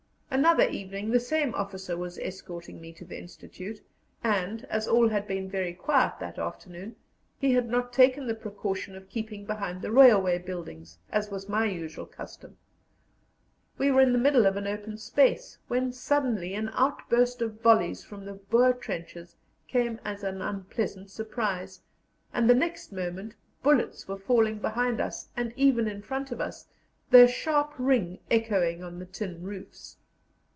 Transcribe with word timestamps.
Another 0.33 0.67
evening 0.69 1.11
the 1.11 1.19
same 1.19 1.53
officer 1.55 1.97
was 1.97 2.17
escorting 2.17 2.79
me 2.79 2.93
to 2.93 3.03
the 3.03 3.17
institute, 3.19 3.81
and, 4.23 4.63
as 4.69 4.87
all 4.87 5.09
had 5.09 5.27
been 5.27 5.49
very 5.51 5.73
quiet 5.73 6.13
that 6.21 6.39
afternoon, 6.39 6.95
we 7.41 7.51
had 7.51 7.67
not 7.67 7.91
taken 7.91 8.25
the 8.27 8.33
precaution 8.33 8.95
of 8.95 9.09
keeping 9.09 9.45
behind 9.45 9.81
the 9.81 9.91
railway 9.91 10.37
buildings, 10.37 10.97
as 11.11 11.29
was 11.29 11.49
my 11.49 11.65
usual 11.65 12.05
custom. 12.05 12.57
We 13.77 13.91
were 13.91 13.99
in 13.99 14.13
the 14.13 14.17
middle 14.17 14.45
of 14.45 14.55
an 14.55 14.67
open 14.67 14.97
space, 14.97 15.57
when 15.67 15.91
suddenly 15.91 16.53
an 16.53 16.69
outburst 16.75 17.41
of 17.41 17.59
volleys 17.61 18.01
from 18.05 18.23
the 18.23 18.35
Boer 18.35 18.71
trenches 18.71 19.35
came 19.67 19.99
as 20.05 20.23
an 20.23 20.41
unpleasant 20.41 21.11
surprise, 21.11 21.81
and 22.33 22.49
the 22.49 22.55
next 22.55 22.93
moment 22.93 23.35
bullets 23.63 24.07
were 24.07 24.17
falling 24.17 24.59
behind 24.59 25.01
us 25.01 25.27
and 25.35 25.51
even 25.57 25.89
in 25.89 26.01
front 26.01 26.31
of 26.31 26.39
us, 26.39 26.67
their 27.09 27.27
sharp 27.27 27.73
ring 27.77 28.19
echoing 28.31 28.81
on 28.81 28.97
the 28.97 29.05
tin 29.05 29.43
roofs. 29.43 29.97